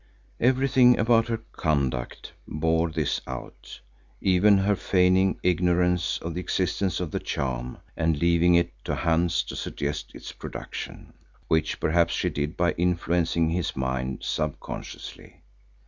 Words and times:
Everything 0.39 0.97
about 0.97 1.27
her 1.27 1.41
conduct 1.51 2.31
bore 2.47 2.89
this 2.89 3.21
out, 3.27 3.81
even 4.19 4.57
her 4.57 4.75
feigning 4.75 5.39
ignorance 5.43 6.17
of 6.23 6.33
the 6.33 6.39
existence 6.39 6.99
of 6.99 7.11
the 7.11 7.19
charm 7.19 7.77
and 7.95 8.15
the 8.15 8.19
leaving 8.21 8.57
of 8.57 8.65
it 8.65 8.73
to 8.83 8.95
Hans 8.95 9.43
to 9.43 9.55
suggest 9.55 10.15
its 10.15 10.31
production, 10.31 11.13
which 11.47 11.79
perhaps 11.79 12.15
she 12.15 12.31
did 12.31 12.57
by 12.57 12.71
influencing 12.71 13.51
his 13.51 13.75
mind 13.75 14.23
subconsciously. 14.23 15.43